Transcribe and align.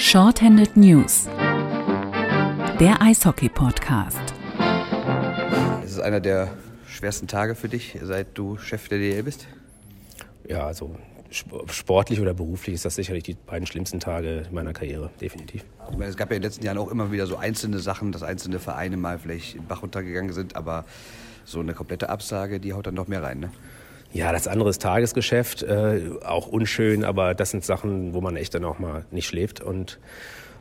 Shorthanded 0.00 0.76
News, 0.76 1.26
der 2.78 3.02
Eishockey-Podcast. 3.02 4.20
Es 5.84 5.90
ist 5.90 5.98
einer 5.98 6.20
der 6.20 6.54
schwersten 6.86 7.26
Tage 7.26 7.56
für 7.56 7.68
dich, 7.68 7.98
seit 8.00 8.38
du 8.38 8.56
Chef 8.58 8.88
der 8.88 8.98
DL 8.98 9.24
bist? 9.24 9.48
Ja, 10.48 10.64
also 10.64 10.94
sportlich 11.30 12.20
oder 12.20 12.32
beruflich 12.32 12.76
ist 12.76 12.84
das 12.84 12.94
sicherlich 12.94 13.24
die 13.24 13.34
beiden 13.34 13.66
schlimmsten 13.66 13.98
Tage 13.98 14.46
meiner 14.52 14.72
Karriere, 14.72 15.10
definitiv. 15.20 15.64
Ich 15.90 15.96
meine, 15.98 16.10
es 16.10 16.16
gab 16.16 16.30
ja 16.30 16.36
in 16.36 16.42
den 16.42 16.48
letzten 16.48 16.64
Jahren 16.64 16.78
auch 16.78 16.92
immer 16.92 17.10
wieder 17.10 17.26
so 17.26 17.36
einzelne 17.36 17.80
Sachen, 17.80 18.12
dass 18.12 18.22
einzelne 18.22 18.60
Vereine 18.60 18.96
mal 18.96 19.18
vielleicht 19.18 19.56
in 19.56 19.62
den 19.62 19.66
Bach 19.66 19.82
runtergegangen 19.82 20.32
sind, 20.32 20.54
aber 20.54 20.84
so 21.44 21.58
eine 21.58 21.74
komplette 21.74 22.08
Absage, 22.08 22.60
die 22.60 22.72
haut 22.72 22.86
dann 22.86 22.94
noch 22.94 23.08
mehr 23.08 23.24
rein, 23.24 23.40
ne? 23.40 23.50
Ja, 24.12 24.32
das 24.32 24.48
andere 24.48 24.70
ist 24.70 24.80
Tagesgeschäft, 24.80 25.62
äh, 25.62 26.00
auch 26.24 26.46
unschön, 26.46 27.04
aber 27.04 27.34
das 27.34 27.50
sind 27.50 27.64
Sachen, 27.64 28.14
wo 28.14 28.20
man 28.20 28.36
echt 28.36 28.54
dann 28.54 28.64
auch 28.64 28.78
mal 28.78 29.04
nicht 29.10 29.26
schläft. 29.26 29.60
Und 29.60 29.98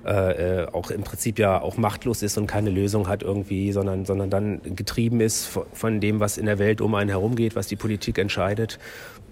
äh, 0.07 0.63
äh 0.63 0.67
auch 0.71 0.91
im 0.91 1.03
Prinzip 1.03 1.39
ja 1.39 1.61
auch 1.61 1.77
machtlos 1.77 2.23
ist 2.23 2.37
und 2.37 2.47
keine 2.47 2.69
Lösung 2.69 3.07
hat 3.07 3.23
irgendwie, 3.23 3.71
sondern, 3.71 4.05
sondern 4.05 4.29
dann 4.29 4.61
getrieben 4.75 5.21
ist 5.21 5.49
von 5.73 5.99
dem, 5.99 6.19
was 6.19 6.37
in 6.37 6.45
der 6.45 6.59
Welt 6.59 6.81
um 6.81 6.95
einen 6.95 7.09
herum 7.09 7.35
geht, 7.35 7.55
was 7.55 7.67
die 7.67 7.75
Politik 7.75 8.17
entscheidet 8.17 8.79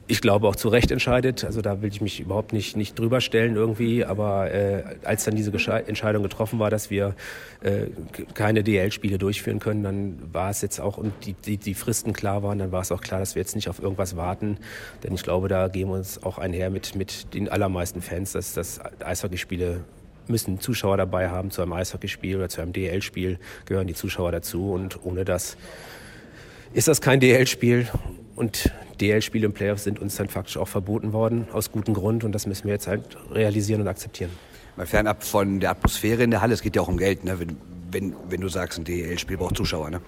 ich 0.07 0.21
glaube 0.21 0.47
auch 0.47 0.55
zu 0.55 0.69
Recht 0.69 0.91
entscheidet. 0.91 1.43
Also 1.43 1.61
da 1.61 1.81
will 1.81 1.89
ich 1.89 2.01
mich 2.01 2.19
überhaupt 2.19 2.53
nicht, 2.53 2.77
nicht 2.77 2.97
drüber 2.97 3.21
stellen 3.21 3.55
irgendwie. 3.55 4.05
Aber 4.05 4.51
äh, 4.51 4.83
als 5.03 5.23
dann 5.23 5.35
diese 5.35 5.51
Entscheidung 5.51 6.23
getroffen 6.23 6.59
war, 6.59 6.69
dass 6.69 6.89
wir 6.89 7.15
äh, 7.63 7.87
keine 8.33 8.63
DL-Spiele 8.63 9.17
durchführen 9.17 9.59
können, 9.59 9.83
dann 9.83 10.19
war 10.31 10.51
es 10.51 10.61
jetzt 10.61 10.79
auch, 10.79 10.97
und 10.97 11.13
die, 11.25 11.33
die, 11.33 11.57
die 11.57 11.73
Fristen 11.73 12.13
klar 12.13 12.43
waren, 12.43 12.59
dann 12.59 12.71
war 12.71 12.81
es 12.81 12.91
auch 12.91 13.01
klar, 13.01 13.19
dass 13.19 13.35
wir 13.35 13.41
jetzt 13.41 13.55
nicht 13.55 13.69
auf 13.69 13.81
irgendwas 13.81 14.15
warten. 14.15 14.57
Denn 15.03 15.13
ich 15.13 15.23
glaube, 15.23 15.47
da 15.47 15.67
gehen 15.69 15.87
wir 15.89 15.95
uns 15.95 16.21
auch 16.23 16.37
einher 16.37 16.69
mit, 16.69 16.95
mit 16.95 17.33
den 17.33 17.49
allermeisten 17.49 18.01
Fans, 18.01 18.33
dass, 18.33 18.53
dass 18.53 18.79
Eishockeyspiele 19.03 19.81
müssen 20.29 20.59
Zuschauer 20.59 20.97
dabei 20.97 21.29
haben. 21.29 21.51
Zu 21.51 21.61
einem 21.61 21.73
Eishockeyspiel 21.73 22.37
oder 22.37 22.49
zu 22.49 22.61
einem 22.61 22.73
DL-Spiel 22.73 23.39
gehören 23.65 23.87
die 23.87 23.93
Zuschauer 23.93 24.31
dazu. 24.31 24.71
Und 24.71 25.05
ohne 25.05 25.25
das 25.25 25.57
ist 26.73 26.87
das 26.87 27.01
kein 27.01 27.19
DL-Spiel. 27.19 27.87
Und 28.35 28.71
DL-Spiele 28.99 29.45
im 29.45 29.53
Playoffs 29.53 29.83
sind 29.83 29.99
uns 29.99 30.15
dann 30.15 30.27
faktisch 30.27 30.57
auch 30.57 30.67
verboten 30.67 31.13
worden, 31.13 31.47
aus 31.53 31.71
gutem 31.71 31.93
Grund. 31.93 32.23
Und 32.23 32.33
das 32.33 32.45
müssen 32.47 32.65
wir 32.65 32.73
jetzt 32.73 32.87
halt 32.87 33.17
realisieren 33.31 33.81
und 33.81 33.87
akzeptieren. 33.87 34.31
Mal 34.75 34.85
fernab 34.85 35.23
von 35.23 35.59
der 35.59 35.71
Atmosphäre 35.71 36.23
in 36.23 36.31
der 36.31 36.41
Halle, 36.41 36.53
es 36.53 36.61
geht 36.61 36.75
ja 36.75 36.81
auch 36.81 36.89
um 36.89 36.97
Geld, 36.97 37.23
ne? 37.23 37.39
wenn, 37.39 37.57
wenn, 37.91 38.15
wenn 38.29 38.41
du 38.41 38.49
sagst, 38.49 38.77
ein 38.77 38.83
DL-Spiel 38.83 39.37
braucht 39.37 39.55
Zuschauer. 39.55 39.89
Ne? 39.89 40.01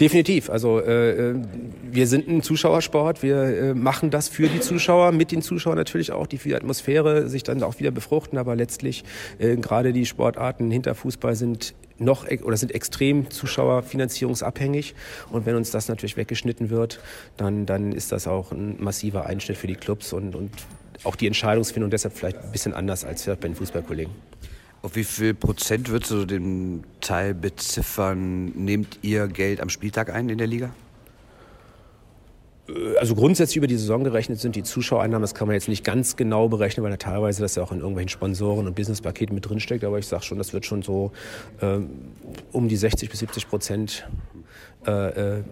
Definitiv. 0.00 0.48
Also 0.48 0.80
äh, 0.80 1.10
äh, 1.10 1.34
wir 1.82 2.06
sind 2.06 2.26
ein 2.26 2.42
Zuschauersport. 2.42 3.22
Wir 3.22 3.36
äh, 3.36 3.74
machen 3.74 4.10
das 4.10 4.28
für 4.28 4.48
die 4.48 4.60
Zuschauer, 4.60 5.12
mit 5.12 5.30
den 5.30 5.42
Zuschauern 5.42 5.76
natürlich 5.76 6.10
auch, 6.10 6.26
die 6.26 6.38
für 6.38 6.48
die 6.48 6.54
Atmosphäre 6.54 7.28
sich 7.28 7.42
dann 7.42 7.62
auch 7.62 7.78
wieder 7.78 7.90
befruchten. 7.90 8.38
Aber 8.38 8.56
letztlich 8.56 9.04
äh, 9.38 9.56
gerade 9.56 9.92
die 9.92 10.06
Sportarten 10.06 10.70
hinter 10.70 10.94
Fußball 10.94 11.36
sind 11.36 11.74
noch 11.98 12.26
oder 12.26 12.56
sind 12.56 12.74
extrem 12.74 13.28
zuschauerfinanzierungsabhängig. 13.28 14.94
Und 15.30 15.44
wenn 15.44 15.54
uns 15.54 15.70
das 15.70 15.88
natürlich 15.88 16.16
weggeschnitten 16.16 16.70
wird, 16.70 17.00
dann, 17.36 17.66
dann 17.66 17.92
ist 17.92 18.10
das 18.10 18.26
auch 18.26 18.52
ein 18.52 18.76
massiver 18.78 19.26
Einschnitt 19.26 19.58
für 19.58 19.66
die 19.66 19.74
Clubs 19.74 20.14
und, 20.14 20.34
und 20.34 20.50
auch 21.04 21.14
die 21.14 21.26
Entscheidungsfindung 21.26 21.90
deshalb 21.90 22.16
vielleicht 22.16 22.38
ein 22.38 22.52
bisschen 22.52 22.72
anders 22.72 23.04
als 23.04 23.26
bei 23.26 23.34
den 23.34 23.54
Fußballkollegen. 23.54 24.14
Auf 24.82 24.96
wie 24.96 25.04
viel 25.04 25.34
Prozent 25.34 25.90
würdest 25.90 26.10
du 26.10 26.24
den 26.24 26.84
Teil 27.02 27.34
beziffern? 27.34 28.46
Nehmt 28.54 28.98
ihr 29.02 29.28
Geld 29.28 29.60
am 29.60 29.68
Spieltag 29.68 30.10
ein 30.10 30.30
in 30.30 30.38
der 30.38 30.46
Liga? 30.46 30.70
Also 32.98 33.14
grundsätzlich 33.14 33.58
über 33.58 33.66
die 33.66 33.76
Saison 33.76 34.04
gerechnet 34.04 34.38
sind 34.38 34.56
die 34.56 34.62
Zuschauereinnahmen, 34.62 35.22
das 35.22 35.34
kann 35.34 35.48
man 35.48 35.54
jetzt 35.54 35.68
nicht 35.68 35.84
ganz 35.84 36.16
genau 36.16 36.48
berechnen, 36.48 36.84
weil 36.84 36.90
da 36.92 36.96
teilweise 36.96 37.42
das 37.42 37.56
ja 37.56 37.62
auch 37.62 37.72
in 37.72 37.78
irgendwelchen 37.78 38.08
Sponsoren 38.08 38.66
und 38.66 38.74
Businesspaketen 38.74 39.34
mit 39.34 39.46
drinsteckt. 39.46 39.84
Aber 39.84 39.98
ich 39.98 40.06
sage 40.06 40.22
schon, 40.22 40.38
das 40.38 40.52
wird 40.52 40.64
schon 40.64 40.82
so 40.82 41.12
ähm, 41.60 41.90
um 42.52 42.68
die 42.68 42.76
60 42.76 43.10
bis 43.10 43.18
70 43.18 43.48
Prozent 43.48 44.08
äh, 44.86 45.38
äh, 45.38 45.42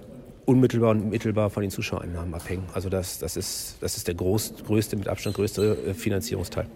unmittelbar 0.46 0.92
und 0.92 1.10
mittelbar 1.10 1.50
von 1.50 1.62
den 1.62 1.70
Zuschauereinnahmen 1.70 2.32
abhängen. 2.32 2.64
Also 2.72 2.88
das, 2.88 3.18
das, 3.18 3.36
ist, 3.36 3.76
das 3.80 3.96
ist 3.96 4.06
der 4.06 4.14
groß, 4.14 4.54
größte, 4.66 4.96
mit 4.96 5.08
Abstand 5.08 5.36
größte 5.36 5.76
äh, 5.88 5.94
Finanzierungsteil 5.94 6.66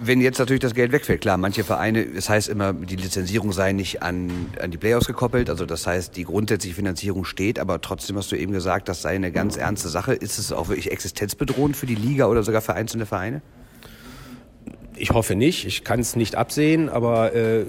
wenn 0.00 0.20
jetzt 0.20 0.38
natürlich 0.38 0.60
das 0.60 0.74
Geld 0.74 0.92
wegfällt, 0.92 1.20
klar, 1.20 1.36
manche 1.36 1.62
Vereine, 1.62 2.02
es 2.02 2.14
das 2.14 2.28
heißt 2.28 2.48
immer, 2.48 2.72
die 2.72 2.96
Lizenzierung 2.96 3.52
sei 3.52 3.72
nicht 3.72 4.02
an, 4.02 4.30
an 4.60 4.70
die 4.70 4.78
Playoffs 4.78 5.06
gekoppelt, 5.06 5.50
also 5.50 5.66
das 5.66 5.86
heißt, 5.86 6.16
die 6.16 6.24
grundsätzliche 6.24 6.74
Finanzierung 6.74 7.24
steht, 7.24 7.58
aber 7.58 7.80
trotzdem 7.80 8.16
hast 8.16 8.32
du 8.32 8.36
eben 8.36 8.52
gesagt, 8.52 8.88
das 8.88 9.02
sei 9.02 9.14
eine 9.14 9.30
ganz 9.30 9.56
ernste 9.56 9.88
Sache. 9.88 10.14
Ist 10.14 10.38
es 10.38 10.52
auch 10.52 10.68
wirklich 10.68 10.90
existenzbedrohend 10.90 11.76
für 11.76 11.86
die 11.86 11.94
Liga 11.94 12.26
oder 12.26 12.42
sogar 12.42 12.62
für 12.62 12.74
einzelne 12.74 13.06
Vereine? 13.06 13.42
Ich 15.00 15.12
hoffe 15.12 15.34
nicht, 15.34 15.66
ich 15.66 15.82
kann 15.82 15.98
es 16.00 16.14
nicht 16.14 16.34
absehen, 16.34 16.90
aber 16.90 17.34
äh, 17.34 17.64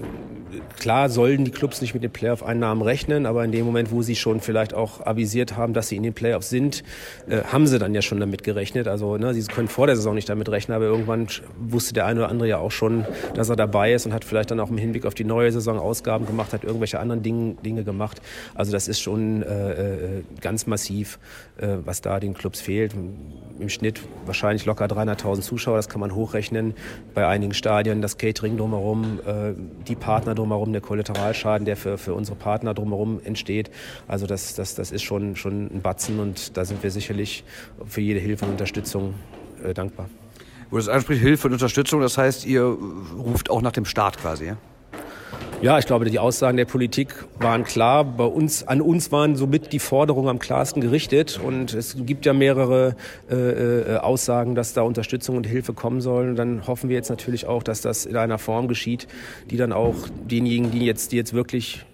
klar 0.78 1.10
sollen 1.10 1.46
die 1.46 1.52
Clubs 1.52 1.80
nicht 1.80 1.94
mit 1.94 2.04
den 2.04 2.12
Playoff-Einnahmen 2.12 2.82
rechnen, 2.82 3.26
aber 3.26 3.46
in 3.46 3.54
dem 3.54 3.66
Moment, 3.66 3.90
wo 3.90 4.02
sie 4.02 4.18
schon 4.18 4.42
vielleicht 4.42 4.74
auch 4.74 5.06
avisiert 5.06 5.56
haben, 5.56 5.74
dass 5.74 5.88
sie 5.88 5.96
in 5.96 6.04
den 6.04 6.14
Playoffs 6.14 6.50
sind, 6.50 6.84
äh, 7.30 7.42
haben 7.44 7.68
sie 7.68 7.80
dann 7.80 7.96
ja 7.96 8.02
schon 8.02 8.20
damit 8.20 8.44
gerechnet. 8.44 8.90
Also 8.90 9.16
ne, 9.16 9.34
sie 9.34 9.44
können 9.44 9.70
vor 9.70 9.88
der 9.88 9.96
Saison 9.96 10.14
nicht 10.14 10.28
damit 10.28 10.50
rechnen, 10.50 10.76
aber 10.76 10.86
irgendwann 10.86 11.28
wusste 11.58 11.94
der 11.94 12.06
eine 12.06 12.20
oder 12.20 12.30
andere 12.30 12.50
ja 12.50 12.58
auch 12.58 12.72
schon, 12.72 13.06
dass 13.34 13.48
er 13.48 13.56
dabei 13.56 13.94
ist 13.94 14.06
und 14.06 14.14
hat 14.14 14.26
vielleicht 14.26 14.52
dann 14.52 14.60
auch 14.60 14.70
im 14.70 14.78
Hinblick 14.78 15.06
auf 15.06 15.14
die 15.14 15.24
neue 15.24 15.54
Saison 15.54 15.80
Ausgaben 15.80 16.26
gemacht, 16.26 16.52
hat 16.52 16.66
irgendwelche 16.66 17.00
anderen 17.00 17.24
Dinge, 17.24 17.56
Dinge 17.64 17.86
gemacht. 17.86 18.22
Also 18.56 18.74
das 18.74 18.90
ist 18.90 19.00
schon 19.00 19.42
äh, 19.44 19.72
äh, 19.72 20.24
ganz 20.42 20.68
massiv, 20.68 21.18
äh, 21.58 21.78
was 21.86 22.02
da 22.02 22.20
den 22.20 22.34
Clubs 22.34 22.60
fehlt. 22.60 22.94
Im 23.58 23.70
Schnitt 23.70 24.02
wahrscheinlich 24.26 24.66
locker 24.66 24.86
300.000 24.86 25.42
Zuschauer, 25.42 25.78
das 25.78 25.88
kann 25.88 26.02
man 26.02 26.14
hochrechnen. 26.14 26.74
Bei 27.14 27.21
einigen 27.28 27.54
Stadien 27.54 28.02
das 28.02 28.18
Catering 28.18 28.58
drumherum, 28.58 29.20
äh, 29.26 29.54
die 29.88 29.96
Partner 29.96 30.36
drumherum, 30.36 30.72
der 30.72 30.82
Kollateralschaden, 30.82 31.66
der 31.66 31.78
für, 31.78 31.98
für 31.98 32.14
unsere 32.14 32.38
Partner 32.38 32.74
drumherum 32.74 33.20
entsteht. 33.24 33.72
Also 34.08 34.28
das, 34.28 34.56
das, 34.56 34.76
das 34.76 34.92
ist 34.92 35.04
schon, 35.04 35.36
schon 35.36 35.68
ein 35.74 35.82
Batzen 35.82 36.20
und 36.20 36.58
da 36.58 36.66
sind 36.66 36.84
wir 36.84 36.92
sicherlich 36.92 37.44
für 37.86 38.02
jede 38.02 38.20
Hilfe 38.20 38.46
und 38.46 38.52
Unterstützung 38.52 39.14
äh, 39.64 39.74
dankbar. 39.74 40.10
Wo 40.70 40.78
das 40.78 40.88
anspricht, 40.88 41.22
Hilfe 41.22 41.48
und 41.48 41.54
Unterstützung, 41.54 42.02
das 42.02 42.18
heißt, 42.18 42.46
ihr 42.46 42.64
ruft 42.64 43.50
auch 43.50 43.62
nach 43.62 43.74
dem 43.74 43.86
Staat 43.86 44.18
quasi, 44.18 44.46
ja? 44.46 44.58
Ja, 45.62 45.78
ich 45.78 45.86
glaube, 45.86 46.06
die 46.06 46.18
Aussagen 46.18 46.58
der 46.58 46.66
Politik 46.66 47.14
waren 47.40 47.64
klar. 47.64 48.04
Bei 48.04 48.24
uns, 48.24 48.68
an 48.68 48.82
uns 48.82 49.12
waren 49.12 49.36
somit 49.36 49.72
die 49.74 49.78
Forderungen 49.78 50.28
am 50.28 50.40
klarsten 50.40 50.82
gerichtet. 50.82 51.40
Und 51.40 51.76
es 51.76 51.96
gibt 52.00 52.26
ja 52.26 52.34
mehrere 52.34 52.96
äh, 53.30 53.36
äh, 53.36 53.98
Aussagen, 53.98 54.56
dass 54.56 54.74
da 54.74 54.82
Unterstützung 54.82 55.38
und 55.38 55.46
Hilfe 55.46 55.74
kommen 55.74 56.02
soll. 56.02 56.30
Und 56.30 56.36
dann 56.36 56.66
hoffen 56.66 56.90
wir 56.90 56.96
jetzt 56.96 57.10
natürlich 57.10 57.46
auch, 57.46 57.62
dass 57.62 57.82
das 57.82 58.08
in 58.08 58.18
einer 58.18 58.40
Form 58.40 58.68
geschieht, 58.68 59.08
die 59.52 59.58
dann 59.58 59.72
auch 59.72 59.96
denjenigen, 60.10 60.72
die 60.72 60.84
jetzt, 60.84 61.12
die 61.12 61.18
jetzt 61.18 61.34
wirklich 61.34 61.86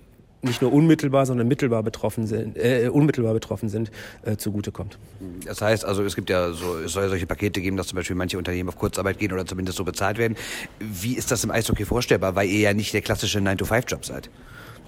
nicht 0.42 0.62
nur 0.62 0.72
unmittelbar, 0.72 1.26
sondern 1.26 1.48
mittelbar 1.48 1.84
betroffen 1.84 2.28
sind, 2.28 2.58
äh, 2.58 2.90
unmittelbar 2.92 3.34
betroffen 3.34 3.70
sind, 3.70 3.92
äh, 4.24 4.38
zugutekommt. 4.38 4.98
Das 5.46 5.62
heißt 5.62 5.86
also, 5.86 6.04
es 6.04 6.16
gibt 6.16 6.30
ja 6.30 6.52
so, 6.52 6.78
es 6.78 6.94
soll 6.94 7.04
ja 7.04 7.10
solche 7.10 7.26
Pakete 7.26 7.62
geben, 7.62 7.78
dass 7.78 7.88
zum 7.88 7.96
Beispiel 7.98 8.16
manche 8.16 8.38
Unternehmen 8.38 8.70
auf 8.70 8.78
Kurzarbeit 8.78 9.20
gehen 9.20 9.34
oder 9.34 9.46
zumindest 9.46 9.78
so 9.78 9.84
bezahlt 9.84 10.18
werden. 10.18 10.38
Wie 10.80 11.14
ist 11.14 11.32
das 11.32 11.44
im 11.44 11.52
Eishockey 11.52 11.86
vorstellbar, 11.86 12.36
weil 12.36 12.48
ihr 12.48 12.60
ja 12.60 12.74
nicht 12.74 12.94
der 12.94 13.02
klassische 13.02 13.40
9-to-5-Job 13.40 14.06
seid? 14.06 14.30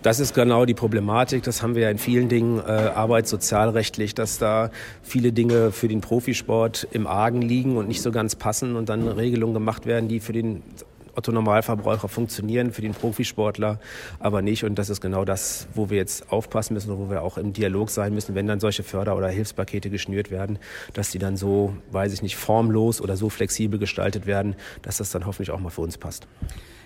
Das 0.02 0.22
ist 0.22 0.34
genau 0.34 0.66
die 0.66 0.74
Problematik. 0.74 1.44
Das 1.44 1.62
haben 1.62 1.76
wir 1.76 1.84
ja 1.84 1.90
in 1.90 1.98
vielen 1.98 2.30
Dingen 2.30 2.60
äh, 2.60 2.62
arbeitssozialrechtlich, 2.72 4.16
dass 4.16 4.38
da 4.38 4.72
viele 5.04 5.34
Dinge 5.34 5.74
für 5.74 5.90
den 5.90 6.00
Profisport 6.00 6.88
im 6.92 7.06
Argen 7.06 7.42
liegen 7.42 7.76
und 7.76 7.90
nicht 7.90 8.02
so 8.02 8.12
ganz 8.12 8.36
passen 8.36 8.78
und 8.78 8.88
dann 8.88 9.06
Regelungen 9.08 9.54
gemacht 9.54 9.86
werden, 9.86 10.08
die 10.08 10.22
für 10.22 10.32
den 10.32 10.64
Otto-Normalverbraucher 11.20 12.08
funktionieren, 12.08 12.72
für 12.72 12.82
den 12.82 12.94
Profisportler 12.94 13.80
aber 14.20 14.42
nicht. 14.42 14.64
Und 14.64 14.76
das 14.76 14.90
ist 14.90 15.02
genau 15.02 15.26
das, 15.26 15.68
wo 15.74 15.90
wir 15.90 15.98
jetzt 15.98 16.32
aufpassen 16.32 16.74
müssen 16.74 16.92
und 16.92 17.00
wo 17.00 17.10
wir 17.10 17.22
auch 17.22 17.38
im 17.38 17.54
Dialog 17.54 17.90
sein 17.90 18.14
müssen, 18.14 18.36
wenn 18.36 18.48
dann 18.48 18.60
solche 18.60 18.84
Förder- 18.84 19.18
oder 19.18 19.28
Hilfspakete 19.30 19.90
geschnürt 19.90 20.32
werden, 20.32 20.60
dass 20.94 21.12
die 21.12 21.20
dann 21.20 21.38
so, 21.38 21.76
weiß 21.92 22.14
ich 22.14 22.22
nicht, 22.22 22.38
formlos 22.38 23.02
oder 23.02 23.18
so 23.18 23.30
flexibel 23.30 23.80
gestaltet 23.80 24.26
werden, 24.26 24.56
dass 24.82 24.98
das 24.98 25.12
dann 25.12 25.26
hoffentlich 25.26 25.52
auch 25.52 25.60
mal 25.60 25.70
für 25.70 25.82
uns 25.82 25.98
passt. 25.98 26.28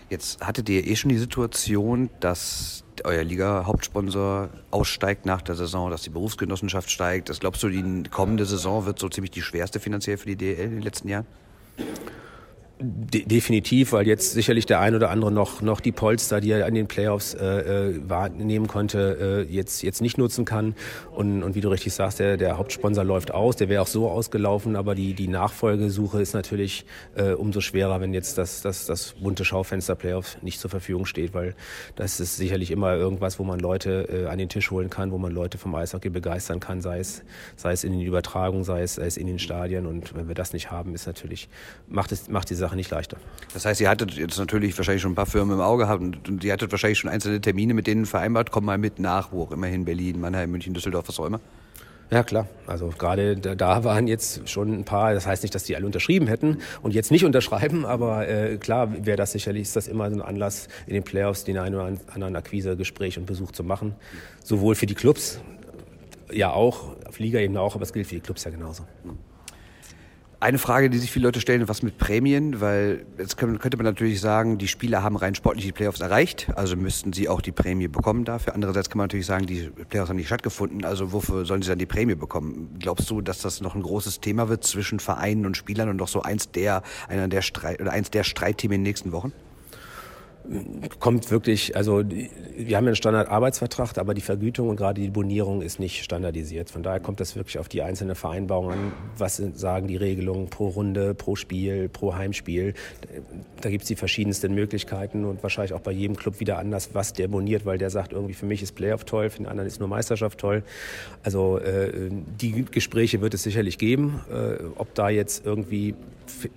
Jetzt 0.09 0.45
hattet 0.45 0.69
ihr 0.69 0.86
eh 0.86 0.95
schon 0.95 1.09
die 1.09 1.18
Situation, 1.18 2.09
dass 2.19 2.83
euer 3.03 3.24
Liga-Hauptsponsor 3.24 4.50
aussteigt 4.69 5.25
nach 5.25 5.41
der 5.41 5.56
Saison, 5.56 5.89
dass 5.89 6.03
die 6.03 6.09
Berufsgenossenschaft 6.09 6.91
steigt. 6.91 7.29
Das 7.29 7.39
glaubst 7.39 7.63
du, 7.63 7.69
die 7.69 8.03
kommende 8.09 8.45
Saison 8.45 8.86
wird 8.86 9.00
so 9.00 9.09
ziemlich 9.09 9.31
die 9.31 9.41
schwerste 9.41 9.79
finanziell 9.79 10.18
für 10.18 10.27
die 10.27 10.36
DL 10.36 10.65
in 10.65 10.71
den 10.71 10.81
letzten 10.81 11.07
Jahren? 11.09 11.25
De 12.85 13.24
definitiv, 13.24 13.94
weil 13.94 14.06
jetzt 14.06 14.33
sicherlich 14.33 14.65
der 14.65 14.81
ein 14.81 14.94
oder 14.94 15.09
andere 15.09 15.31
noch, 15.31 15.62
noch 15.62 15.80
die 15.80 15.94
Polster, 15.94 16.41
die 16.41 16.51
er 16.51 16.65
an 16.65 16.74
den 16.74 16.88
Playoffs 16.88 17.33
äh, 17.33 17.91
äh, 17.91 18.09
wahrnehmen 18.09 18.68
konnte, 18.68 19.45
äh, 19.50 19.53
jetzt, 19.53 19.83
jetzt 19.83 20.01
nicht 20.01 20.18
nutzen 20.18 20.44
kann. 20.44 20.75
Und, 21.15 21.44
und 21.44 21.56
wie 21.56 21.62
du 21.62 21.69
richtig 21.69 21.94
sagst, 21.94 22.19
der, 22.19 22.35
der 22.35 22.57
Hauptsponsor 22.57 23.06
läuft 23.06 23.33
aus, 23.33 23.56
der 23.56 23.69
wäre 23.69 23.81
auch 23.83 23.88
so 23.88 24.09
ausgelaufen, 24.09 24.75
aber 24.75 24.95
die, 24.95 25.13
die 25.13 25.30
Nachfolgesuche 25.30 26.21
ist 26.21 26.33
natürlich 26.33 26.85
äh, 27.15 27.31
umso 27.31 27.62
schwerer, 27.62 28.01
wenn 28.01 28.13
jetzt 28.13 28.38
das, 28.38 28.62
das, 28.62 28.86
das 28.86 29.13
bunte 29.13 29.45
Schaufenster 29.45 29.95
Playoffs 29.95 30.38
nicht 30.41 30.59
zur 30.59 30.69
Verfügung 30.69 31.06
steht, 31.06 31.33
weil 31.33 31.56
das 31.95 32.19
ist 32.19 32.36
sicherlich 32.36 32.69
immer 32.69 32.95
irgendwas, 32.95 33.39
wo 33.39 33.45
man 33.45 33.59
Leute 33.59 34.25
äh, 34.25 34.27
an 34.27 34.39
den 34.39 34.50
Tisch 34.50 34.71
holen 34.71 34.89
kann, 34.89 35.12
wo 35.12 35.18
man 35.18 35.31
Leute 35.31 35.57
vom 35.57 35.74
Eishockey 35.74 36.09
begeistern 36.09 36.59
kann, 36.59 36.81
sei 36.81 37.00
es, 37.00 37.24
sei 37.56 37.71
es 37.71 37.86
in 37.86 37.94
den 37.94 38.01
Übertragungen, 38.01 38.65
sei 38.65 38.81
es, 38.81 38.95
sei 38.95 39.06
es 39.06 39.15
in 39.15 39.27
den 39.27 39.39
Stadien. 39.39 39.86
Und 39.86 40.13
wenn 40.15 40.27
wir 40.27 40.36
das 40.36 40.51
nicht 40.51 40.69
haben, 40.69 40.94
ist 40.94 41.07
natürlich, 41.07 41.47
macht, 41.88 42.12
es, 42.12 42.27
macht 42.27 42.50
die 42.50 42.56
Sache 42.56 42.72
Sache 42.73 42.77
nicht 42.77 42.91
leichter. 42.91 43.17
Das 43.53 43.65
heißt, 43.65 43.81
ihr 43.81 43.89
hattet 43.89 44.13
jetzt 44.13 44.37
natürlich 44.37 44.77
wahrscheinlich 44.77 45.01
schon 45.01 45.11
ein 45.11 45.15
paar 45.15 45.25
Firmen 45.25 45.55
im 45.55 45.61
Auge 45.61 45.83
gehabt 45.83 46.01
und 46.01 46.43
ihr 46.43 46.51
hattet 46.51 46.71
wahrscheinlich 46.71 46.99
schon 46.99 47.09
einzelne 47.09 47.39
Termine 47.39 47.73
mit 47.73 47.87
denen 47.87 48.05
vereinbart. 48.05 48.51
Komm 48.51 48.65
mal 48.65 48.77
mit 48.77 48.99
nach, 48.99 49.31
wo 49.31 49.43
auch 49.43 49.51
immer 49.51 49.67
hin, 49.67 49.85
Berlin, 49.85 50.19
Mannheim, 50.19 50.51
München, 50.51 50.73
Düsseldorf, 50.73 51.07
was 51.07 51.19
auch 51.19 51.25
immer. 51.25 51.39
Ja, 52.11 52.23
klar. 52.23 52.47
Also 52.67 52.89
gerade 52.97 53.37
da 53.37 53.83
waren 53.83 54.07
jetzt 54.07 54.47
schon 54.47 54.71
ein 54.73 54.83
paar, 54.83 55.13
das 55.13 55.25
heißt 55.25 55.43
nicht, 55.43 55.55
dass 55.55 55.63
die 55.63 55.75
alle 55.75 55.85
unterschrieben 55.85 56.27
hätten 56.27 56.59
und 56.81 56.93
jetzt 56.93 57.11
nicht 57.11 57.25
unterschreiben, 57.25 57.85
aber 57.85 58.27
äh, 58.27 58.57
klar 58.57 59.05
wäre 59.05 59.17
das 59.17 59.31
sicherlich, 59.31 59.63
ist 59.63 59.75
das 59.75 59.87
immer 59.87 60.09
so 60.09 60.17
ein 60.17 60.21
Anlass, 60.21 60.67
in 60.85 60.93
den 60.93 61.03
Playoffs 61.03 61.43
den 61.43 61.57
einen 61.57 61.75
oder 61.75 61.85
anderen 62.13 62.35
Akquise-Gespräch 62.35 63.17
und 63.17 63.25
Besuch 63.25 63.51
zu 63.51 63.63
machen. 63.63 63.95
Sowohl 64.43 64.75
für 64.75 64.85
die 64.85 64.95
Clubs, 64.95 65.39
ja 66.31 66.51
auch, 66.51 66.95
auf 67.07 67.19
Liga-Ebene 67.19 67.59
auch, 67.59 67.75
aber 67.75 67.83
es 67.83 67.93
gilt 67.93 68.05
für 68.05 68.15
die 68.15 68.21
Clubs 68.21 68.43
ja 68.43 68.51
genauso. 68.51 68.83
Eine 70.43 70.57
Frage, 70.57 70.89
die 70.89 70.97
sich 70.97 71.09
viele 71.09 71.27
Leute 71.27 71.39
stellen, 71.39 71.69
was 71.69 71.83
mit 71.83 71.97
Prämien, 71.97 72.59
weil 72.59 73.05
jetzt 73.17 73.37
könnte 73.37 73.77
man 73.77 73.85
natürlich 73.85 74.19
sagen, 74.19 74.57
die 74.57 74.67
Spieler 74.67 75.01
haben 75.01 75.15
rein 75.15 75.35
sportlich 75.35 75.65
die 75.65 75.71
Playoffs 75.71 76.01
erreicht, 76.01 76.51
also 76.57 76.75
müssten 76.75 77.13
sie 77.13 77.29
auch 77.29 77.39
die 77.39 77.53
Prämie 77.53 77.87
bekommen 77.87 78.25
dafür. 78.25 78.53
Andererseits 78.53 78.89
kann 78.89 78.97
man 78.97 79.05
natürlich 79.05 79.25
sagen, 79.25 79.45
die 79.45 79.69
Playoffs 79.87 80.09
haben 80.09 80.17
nicht 80.17 80.27
stattgefunden, 80.27 80.83
also 80.83 81.13
wofür 81.13 81.45
sollen 81.45 81.61
sie 81.61 81.69
dann 81.69 81.79
die 81.79 81.85
Prämie 81.85 82.15
bekommen? 82.15 82.75
Glaubst 82.77 83.09
du, 83.09 83.21
dass 83.21 83.39
das 83.39 83.61
noch 83.61 83.73
ein 83.73 83.83
großes 83.83 84.19
Thema 84.19 84.49
wird 84.49 84.65
zwischen 84.65 84.99
Vereinen 84.99 85.45
und 85.45 85.55
Spielern 85.55 85.87
und 85.87 85.97
doch 85.97 86.09
so 86.09 86.23
eins 86.23 86.51
der, 86.51 86.83
einer 87.07 87.29
der 87.29 87.41
Streit, 87.41 87.79
oder 87.79 87.93
eins 87.93 88.11
der 88.11 88.25
Streitthemen 88.25 88.75
in 88.75 88.81
den 88.81 88.89
nächsten 88.89 89.13
Wochen? 89.13 89.31
Kommt 90.99 91.31
wirklich, 91.31 91.75
also 91.75 92.03
wir 92.03 92.77
haben 92.77 92.83
ja 92.83 92.89
einen 92.89 92.95
Standardarbeitsvertrag, 92.95 93.97
aber 93.97 94.13
die 94.13 94.21
Vergütung 94.21 94.69
und 94.69 94.75
gerade 94.75 95.01
die 95.01 95.09
Bonierung 95.09 95.61
ist 95.61 95.79
nicht 95.79 96.03
standardisiert. 96.03 96.69
Von 96.69 96.83
daher 96.83 96.99
kommt 96.99 97.19
das 97.19 97.35
wirklich 97.35 97.59
auf 97.59 97.69
die 97.69 97.81
einzelne 97.81 98.15
Vereinbarung 98.15 98.71
an. 98.71 98.91
Was 99.17 99.37
sagen 99.37 99.87
die 99.87 99.95
Regelungen 99.95 100.49
pro 100.49 100.67
Runde, 100.67 101.13
pro 101.13 101.35
Spiel, 101.35 101.87
pro 101.87 102.15
Heimspiel? 102.15 102.73
Da 103.61 103.69
gibt 103.69 103.83
es 103.83 103.87
die 103.87 103.95
verschiedensten 103.95 104.53
Möglichkeiten 104.53 105.23
und 105.23 105.41
wahrscheinlich 105.43 105.73
auch 105.73 105.81
bei 105.81 105.91
jedem 105.91 106.17
Club 106.17 106.39
wieder 106.39 106.57
anders, 106.57 106.89
was 106.93 107.13
der 107.13 107.29
boniert, 107.29 107.65
weil 107.65 107.77
der 107.77 107.89
sagt, 107.89 108.11
irgendwie 108.11 108.33
für 108.33 108.45
mich 108.45 108.61
ist 108.61 108.73
Playoff 108.75 109.05
toll, 109.05 109.29
für 109.29 109.37
den 109.37 109.47
anderen 109.47 109.67
ist 109.67 109.79
nur 109.79 109.87
Meisterschaft 109.87 110.39
toll. 110.39 110.63
Also 111.23 111.57
äh, 111.59 112.09
die 112.41 112.65
Gespräche 112.65 113.21
wird 113.21 113.33
es 113.33 113.43
sicherlich 113.43 113.77
geben. 113.77 114.21
Äh, 114.29 114.63
ob 114.75 114.93
da 114.93 115.09
jetzt 115.09 115.45
irgendwie 115.45 115.95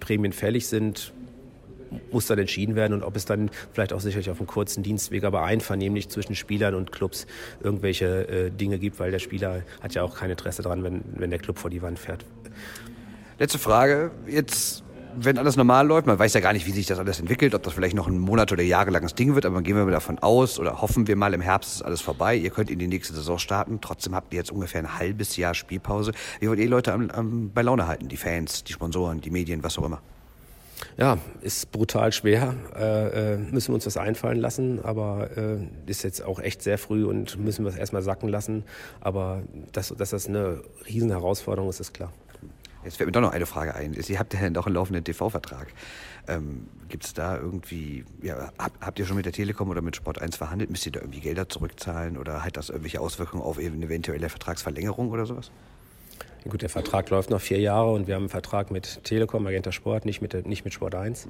Prämien 0.01 0.33
fällig 0.33 0.67
sind, 0.67 1.13
muss 2.11 2.27
dann 2.27 2.39
entschieden 2.39 2.77
werden 2.77 2.93
und 2.93 3.03
ob 3.03 3.17
es 3.17 3.25
dann 3.25 3.51
vielleicht 3.73 3.93
auch 3.93 4.01
sicherlich 4.01 4.31
auf 4.31 4.39
einem 4.39 4.47
kurzen 4.47 4.83
Dienstweg, 4.83 5.25
aber 5.25 5.43
einvernehmlich 5.43 6.09
zwischen 6.09 6.35
Spielern 6.35 6.75
und 6.75 6.93
Clubs 6.93 7.27
irgendwelche 7.61 8.29
äh, 8.29 8.51
Dinge 8.51 8.79
gibt, 8.79 8.99
weil 8.99 9.11
der 9.11 9.19
Spieler 9.19 9.63
hat 9.81 9.95
ja 9.95 10.03
auch 10.03 10.17
kein 10.17 10.31
Interesse 10.31 10.63
daran, 10.63 10.83
wenn, 10.83 11.03
wenn 11.17 11.31
der 11.31 11.39
Club 11.39 11.59
vor 11.59 11.71
die 11.71 11.83
Wand 11.83 11.99
fährt. 11.99 12.25
Letzte 13.39 13.59
Frage. 13.59 14.13
Jetzt, 14.27 14.83
wenn 15.15 15.37
alles 15.37 15.57
normal 15.57 15.87
läuft, 15.87 16.07
man 16.07 16.19
weiß 16.19 16.33
ja 16.33 16.41
gar 16.41 16.55
nicht, 16.55 16.67
wie 16.67 16.71
sich 16.71 16.87
das 16.87 16.99
alles 16.99 17.21
entwickelt, 17.21 17.55
ob 17.55 17.63
das 17.63 17.75
vielleicht 17.75 17.95
noch 17.95 18.09
ein 18.09 18.19
Monat 18.19 18.51
oder 18.51 18.63
jahrelanges 18.63 19.15
Ding 19.15 19.35
wird, 19.35 19.45
aber 19.45 19.61
gehen 19.61 19.77
wir 19.77 19.85
mal 19.85 19.91
davon 19.91 20.19
aus 20.19 20.59
oder 20.59 20.81
hoffen 20.81 21.07
wir 21.07 21.17
mal, 21.17 21.35
im 21.35 21.43
Herbst 21.43 21.77
ist 21.77 21.83
alles 21.83 22.01
vorbei. 22.01 22.35
Ihr 22.35 22.51
könnt 22.51 22.71
in 22.71 22.79
die 22.79 22.89
nächste 22.89 23.15
Saison 23.15 23.39
starten. 23.39 23.81
Trotzdem 23.83 24.15
habt 24.15 24.33
ihr 24.33 24.39
jetzt 24.39 24.51
ungefähr 24.51 24.81
ein 24.81 24.99
halbes 24.99 25.37
Jahr 25.37 25.55
Spielpause. 25.55 26.13
Wie 26.41 26.49
wollt 26.49 26.59
ihr 26.59 26.69
Leute 26.69 26.95
am, 26.95 27.11
am, 27.11 27.51
bei 27.53 27.63
Laune 27.63 27.87
halten? 27.87 28.09
Die 28.09 28.17
Fans, 28.17 28.65
die 28.65 28.73
Sponsoren, 28.73 29.21
die 29.21 29.31
Medien, 29.31 29.63
was 29.63 29.79
auch 29.79 29.85
immer? 29.85 30.01
Ja, 30.97 31.19
ist 31.41 31.73
brutal 31.73 32.13
schwer. 32.13 32.55
Äh, 32.75 33.35
äh, 33.35 33.39
müssen 33.39 33.69
wir 33.69 33.75
uns 33.75 33.85
das 33.85 33.97
einfallen 33.97 34.39
lassen, 34.39 34.85
aber 34.85 35.31
äh, 35.37 35.59
ist 35.87 36.05
jetzt 36.05 36.23
auch 36.23 36.39
echt 36.39 36.63
sehr 36.63 36.79
früh 36.79 37.05
und 37.05 37.39
müssen 37.39 37.65
wir 37.65 37.71
es 37.71 37.77
erstmal 37.77 38.03
sacken 38.03 38.29
lassen. 38.29 38.65
Aber 39.01 39.43
dass, 39.73 39.89
dass 39.97 40.11
das 40.11 40.27
eine 40.27 40.63
riesen 40.87 41.11
Herausforderung 41.11 41.71
ist, 41.71 41.81
ist 41.81 41.95
klar. 41.95 42.13
Jetzt 42.85 42.99
fällt 42.99 43.09
mir 43.09 43.13
doch 43.13 43.21
noch 43.21 43.33
eine 43.33 43.47
Frage 43.47 43.75
ein. 43.75 43.95
Sie 43.95 44.17
habt 44.17 44.33
ja 44.33 44.49
noch 44.49 44.67
einen 44.67 44.77
laufenden 44.77 45.03
TV-Vertrag. 45.03 45.67
Ähm, 46.29 46.69
Gibt 46.89 47.05
es 47.05 47.15
da 47.15 47.37
irgendwie, 47.37 48.05
ja, 48.23 48.53
habt, 48.59 48.81
habt 48.81 48.99
ihr 49.01 49.07
schon 49.07 49.17
mit 49.17 49.27
der 49.27 49.33
Telekom 49.33 49.69
oder 49.71 49.83
mit 49.83 49.97
Sport 49.97 50.23
1 50.23 50.37
verhandelt? 50.37 50.71
Müsst 50.71 50.87
ihr 50.87 50.93
da 50.93 51.01
irgendwie 51.01 51.19
Gelder 51.19 51.49
zurückzahlen 51.49 52.17
oder 52.17 52.45
hat 52.45 52.57
das 52.57 52.69
irgendwelche 52.69 53.01
Auswirkungen 53.01 53.43
auf 53.43 53.59
eine 53.59 53.87
eventuelle 53.87 54.29
Vertragsverlängerung 54.29 55.11
oder 55.11 55.27
sowas? 55.27 55.51
Gut, 56.49 56.63
der 56.63 56.69
Vertrag 56.69 57.11
läuft 57.11 57.31
noch 57.31 57.41
vier 57.41 57.59
Jahre 57.59 57.93
und 57.93 58.07
wir 58.07 58.15
haben 58.15 58.23
einen 58.23 58.29
Vertrag 58.29 58.71
mit 58.71 59.03
Telekom, 59.03 59.43
Magenta 59.43 59.73
Sport, 59.73 60.05
nicht 60.05 60.23
mit, 60.23 60.47
nicht 60.47 60.65
mit 60.65 60.73
Sport 60.73 60.95
1. 60.95 61.27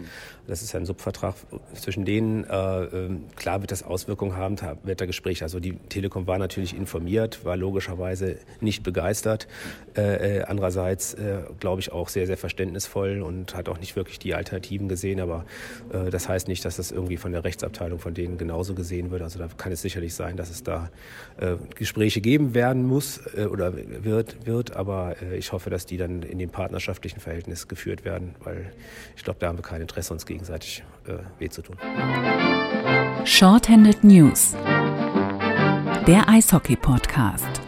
Das 0.46 0.62
ist 0.62 0.74
ein 0.74 0.84
Subvertrag 0.84 1.34
zwischen 1.74 2.04
denen. 2.04 2.44
Äh, 2.44 2.84
ähm, 2.84 3.24
klar 3.34 3.62
wird 3.62 3.70
das 3.70 3.82
Auswirkungen 3.82 4.36
haben, 4.36 4.56
wird 4.82 5.00
der 5.00 5.06
Gespräch. 5.06 5.42
Also 5.42 5.58
die 5.58 5.74
Telekom 5.88 6.26
war 6.26 6.38
natürlich 6.38 6.76
informiert, 6.76 7.44
war 7.44 7.56
logischerweise 7.56 8.36
nicht 8.60 8.82
begeistert. 8.82 9.48
Äh, 9.96 10.38
äh, 10.38 10.42
andererseits 10.42 11.14
äh, 11.14 11.42
glaube 11.60 11.80
ich 11.80 11.92
auch 11.92 12.08
sehr, 12.08 12.26
sehr 12.26 12.36
verständnisvoll 12.36 13.22
und 13.22 13.54
hat 13.54 13.68
auch 13.70 13.78
nicht 13.78 13.96
wirklich 13.96 14.18
die 14.18 14.34
Alternativen 14.34 14.88
gesehen. 14.88 15.20
Aber 15.20 15.46
äh, 15.92 16.10
das 16.10 16.28
heißt 16.28 16.46
nicht, 16.46 16.64
dass 16.64 16.76
das 16.76 16.90
irgendwie 16.90 17.16
von 17.16 17.32
der 17.32 17.42
Rechtsabteilung 17.42 18.00
von 18.00 18.12
denen 18.12 18.36
genauso 18.36 18.74
gesehen 18.74 19.10
wird. 19.10 19.22
Also 19.22 19.38
da 19.38 19.48
kann 19.56 19.72
es 19.72 19.80
sicherlich 19.80 20.14
sein, 20.14 20.36
dass 20.36 20.50
es 20.50 20.62
da 20.62 20.90
äh, 21.38 21.56
Gespräche 21.74 22.20
geben 22.20 22.54
werden 22.54 22.84
muss 22.84 23.20
oder 23.34 23.72
wird, 23.74 24.46
wird. 24.46 24.76
Äh, 25.12 25.36
ich 25.36 25.52
hoffe, 25.52 25.70
dass 25.70 25.86
die 25.86 25.96
dann 25.96 26.22
in 26.22 26.38
dem 26.38 26.50
partnerschaftlichen 26.50 27.20
Verhältnis 27.20 27.68
geführt 27.68 28.04
werden, 28.04 28.34
weil 28.42 28.72
ich 29.16 29.24
glaube, 29.24 29.38
da 29.40 29.48
haben 29.48 29.58
wir 29.58 29.62
kein 29.62 29.80
Interesse, 29.80 30.12
uns 30.12 30.26
gegenseitig 30.26 30.84
äh, 31.06 31.18
weh 31.38 31.48
zu 31.48 31.62
tun. 31.62 31.76
Shorthanded 33.24 34.04
News, 34.04 34.54
der 36.06 36.28
Eishockey-Podcast. 36.28 37.65